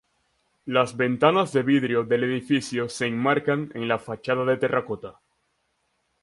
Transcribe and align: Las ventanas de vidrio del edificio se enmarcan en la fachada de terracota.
Las 0.65 0.97
ventanas 0.97 1.53
de 1.53 1.61
vidrio 1.61 2.03
del 2.03 2.23
edificio 2.23 2.89
se 2.89 3.05
enmarcan 3.05 3.69
en 3.75 3.87
la 3.87 3.99
fachada 3.99 4.43
de 4.45 4.57
terracota. 4.57 5.19